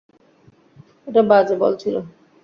[1.07, 1.95] এটা বাজে বল ছিল।